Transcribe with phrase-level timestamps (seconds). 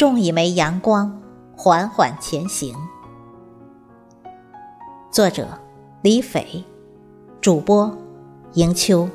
[0.00, 1.20] 种一枚阳光，
[1.54, 2.74] 缓缓前行。
[5.10, 5.46] 作者：
[6.00, 6.64] 李斐，
[7.38, 7.94] 主播：
[8.54, 9.06] 迎秋。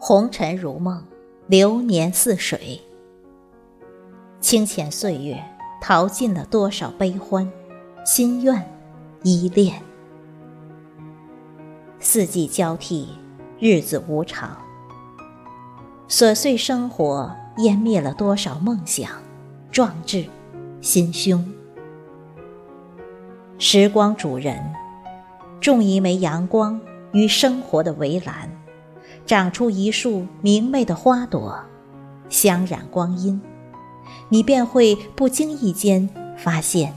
[0.00, 1.04] 红尘如梦，
[1.46, 2.82] 流年似水。
[4.52, 5.42] 清浅岁月，
[5.80, 7.50] 淘尽了多少悲欢、
[8.04, 8.62] 心愿、
[9.22, 9.82] 依恋。
[11.98, 13.08] 四季交替，
[13.58, 14.54] 日子无常。
[16.06, 19.08] 琐碎生活湮灭了多少梦想、
[19.70, 20.26] 壮志、
[20.82, 21.50] 心胸。
[23.58, 24.62] 时光主人，
[25.62, 26.78] 种一枚阳光
[27.12, 28.50] 于生活的围栏。
[29.24, 31.58] 长出一束明媚的花朵，
[32.28, 33.40] 香染光阴，
[34.28, 36.92] 你便会不经意间发现，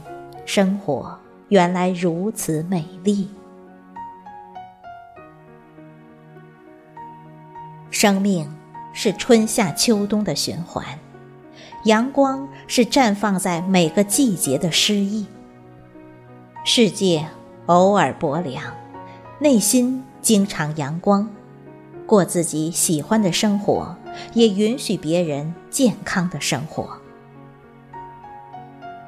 [0.45, 1.17] 生活
[1.49, 3.29] 原来如此美丽。
[7.89, 8.49] 生命
[8.93, 10.83] 是春夏秋冬的循环，
[11.85, 15.25] 阳光是绽放在每个季节的诗意。
[16.65, 17.25] 世界
[17.67, 18.63] 偶尔薄凉，
[19.39, 21.29] 内心经常阳光。
[22.05, 23.95] 过自己喜欢的生活，
[24.33, 26.89] 也允许别人健康的生活。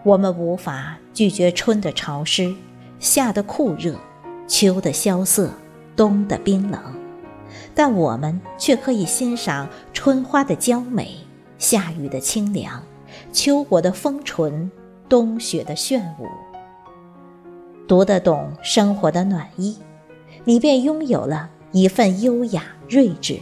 [0.04, 2.56] 我们无法拒绝春的潮湿、
[3.00, 3.96] 夏的酷热、
[4.48, 5.52] 秋的萧瑟、
[5.96, 6.82] 冬的冰冷，
[7.76, 11.18] 但我们却可以欣赏春花的娇美、
[11.58, 12.82] 夏雨的清凉、
[13.34, 14.72] 秋果的丰醇、
[15.10, 16.26] 冬雪的炫舞。
[17.88, 19.78] 读得懂生活的暖意，
[20.44, 21.50] 你便拥有了。
[21.74, 23.38] 一份优雅睿智，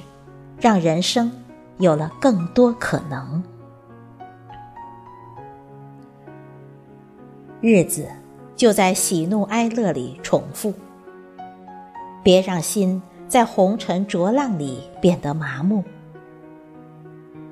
[0.60, 1.32] 让人生
[1.78, 3.44] 有了更多可能。
[7.62, 8.08] 日子
[8.56, 10.74] 就在喜怒哀乐里重复，
[12.24, 15.84] 别让心在红尘浊浪里变得麻木。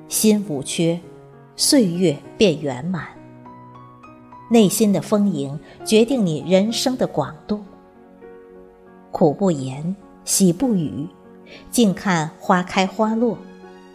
[0.07, 0.99] 心无缺，
[1.55, 3.07] 岁月便圆满。
[4.49, 7.63] 内心的丰盈决定你人生的广度。
[9.11, 9.95] 苦不言。
[10.25, 11.05] 喜不语，
[11.69, 13.37] 静看花开花落，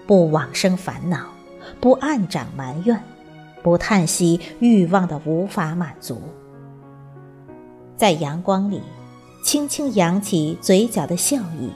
[0.09, 1.27] 不往生烦恼，
[1.81, 2.99] 不暗长埋怨，
[3.63, 6.23] 不叹息欲望的无法满足。
[7.95, 8.81] 在阳光里，
[9.45, 11.71] 轻轻扬起嘴角的笑意，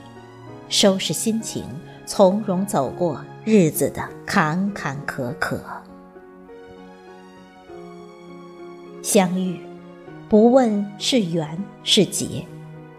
[0.67, 1.63] 收拾心情，
[2.07, 5.59] 从容走过日子的坎坎坷坷。
[9.03, 9.61] 相遇，
[10.27, 12.43] 不问是缘是劫，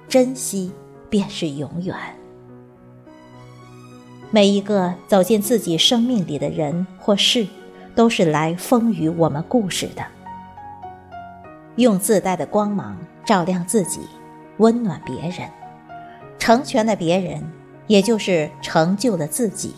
[0.08, 0.70] 珍惜。
[1.10, 1.94] 便是永远。
[4.34, 7.46] 每一个走进自己生命里的人或事，
[7.94, 10.04] 都是来丰腴我们故事的。
[11.76, 14.00] 用自带的光芒照亮自己，
[14.56, 15.48] 温暖别人，
[16.36, 17.44] 成全了别人，
[17.86, 19.72] 也就是成就了自己。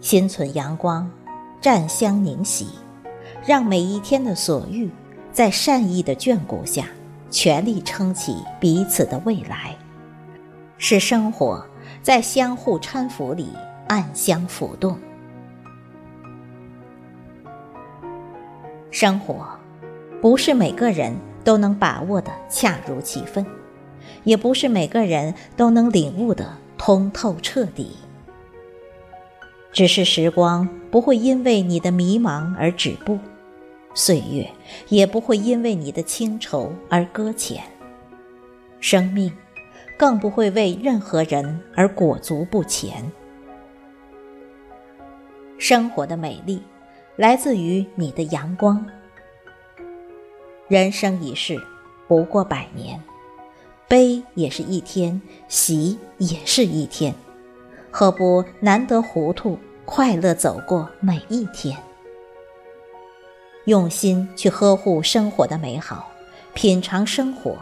[0.00, 1.10] 心存阳光，
[1.60, 2.66] 湛香凝喜，
[3.44, 4.90] 让每一天的所遇，
[5.30, 6.86] 在善意的眷顾下。
[7.28, 9.76] 全力撑起彼此的未来，
[10.78, 11.62] 使生活
[12.02, 13.48] 在相互搀扶里
[13.88, 14.98] 暗香浮动。
[18.90, 19.46] 生活
[20.20, 23.46] 不是每个人都能把握的恰如其分，
[24.24, 27.96] 也不是每个人都能领悟的通透彻底。
[29.72, 33.18] 只是时光不会因为你的迷茫而止步。
[33.92, 34.48] 岁月
[34.88, 37.62] 也不会因为你的清愁而搁浅，
[38.80, 39.32] 生命
[40.00, 43.12] 更不会为任何人而裹足不前。
[45.58, 46.62] 生活的美丽
[47.16, 48.82] 来自于你的阳光。
[50.68, 51.60] 人生一世
[52.08, 52.98] 不过百年，
[53.88, 57.14] 悲也是一天，喜也是一天，
[57.90, 61.76] 何不难得糊涂，快乐走过每一天？
[63.66, 66.10] 用心去呵护生活的美好，
[66.54, 67.54] 品尝生活。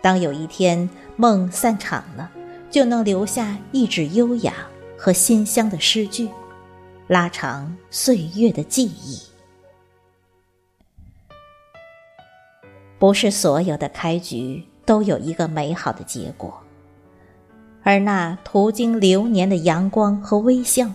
[0.00, 0.88] 当有一天
[1.20, 2.30] 梦散场了，
[2.70, 4.54] 就能留下一纸优雅
[4.96, 6.28] 和馨香的诗句，
[7.08, 9.20] 拉长岁月的记忆。
[13.00, 16.62] 不是所有的开局都有一个美好的结果，
[17.82, 20.88] 而那途经流年的阳光和微笑。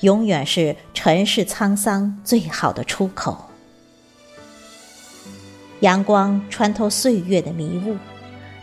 [0.00, 3.44] 永远是尘世沧桑最好的出口。
[5.80, 7.96] 阳光穿透岁月的迷雾，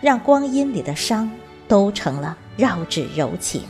[0.06, 1.28] 让光阴里的伤
[1.68, 3.64] 都成了绕指柔情。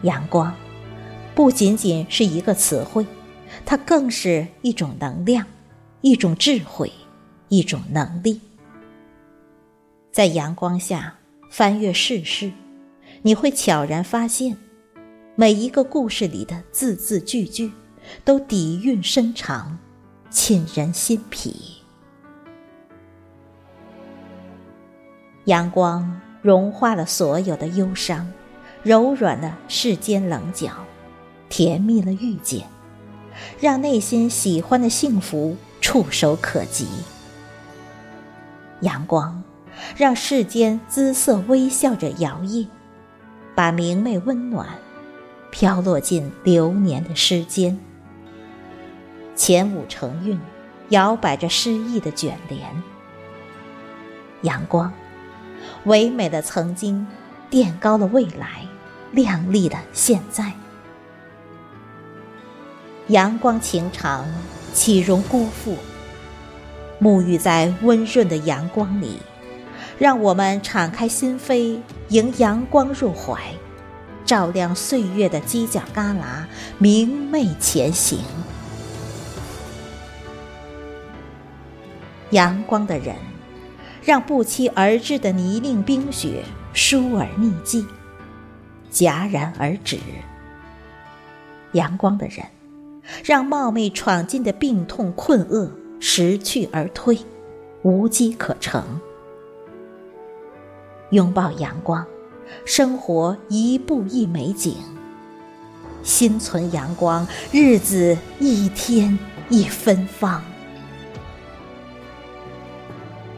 [0.00, 0.50] 阳光，
[1.34, 3.04] 不仅仅是一个词汇，
[3.66, 5.44] 它更是一种能量，
[6.00, 6.90] 一种智慧，
[7.50, 8.40] 一种能力。
[10.10, 11.14] 在阳光下
[11.50, 12.50] 翻阅世事，
[13.20, 14.56] 你会悄然发现，
[15.34, 17.70] 每一个故事里的字字句句，
[18.24, 19.78] 都底蕴深长，
[20.30, 21.75] 沁人心脾。
[25.46, 28.28] 阳光融化了所有的忧伤，
[28.82, 30.72] 柔软了世间棱角，
[31.48, 32.66] 甜蜜了遇见，
[33.60, 36.88] 让内心喜欢的幸福触手可及。
[38.80, 39.40] 阳光
[39.96, 42.66] 让世间姿色微笑着摇曳，
[43.54, 44.66] 把明媚温暖
[45.52, 47.78] 飘落进流年的诗间。
[49.36, 50.40] 前五成韵，
[50.88, 52.82] 摇摆着诗意的卷帘。
[54.42, 54.92] 阳光。
[55.84, 57.06] 唯美的曾经，
[57.48, 58.66] 垫高了未来，
[59.12, 60.52] 亮丽的现在。
[63.08, 64.26] 阳光情长，
[64.74, 65.76] 岂容辜负？
[67.00, 69.18] 沐浴在温润的阳光里，
[69.98, 71.78] 让我们敞开心扉，
[72.08, 73.40] 迎阳光入怀，
[74.24, 76.22] 照亮岁月的犄角旮旯，
[76.78, 78.18] 明媚前行。
[82.30, 83.14] 阳光的人。
[84.06, 87.84] 让不期而至的泥泞冰雪疏而匿迹，
[88.92, 89.98] 戛然而止。
[91.72, 92.46] 阳光的人，
[93.24, 95.68] 让冒昧闯进的病痛困厄
[95.98, 97.18] 识趣而退，
[97.82, 98.80] 无机可乘。
[101.10, 102.06] 拥抱阳光，
[102.64, 104.76] 生活一步一美景。
[106.04, 109.18] 心存阳光，日子一天
[109.48, 110.40] 一芬芳。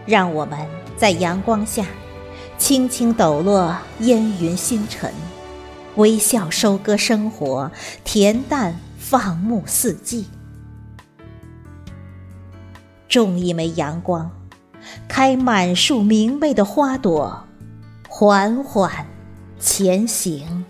[0.08, 0.58] 让我们
[0.96, 1.84] 在阳光下，
[2.56, 5.12] 轻轻抖落烟云星辰，
[5.96, 7.70] 微笑收割生活，
[8.06, 10.26] 恬淡放牧四季。
[13.06, 14.30] 种一枚阳光，
[15.06, 17.44] 开满树明媚的花朵，
[18.08, 19.04] 缓缓
[19.60, 20.64] 前行。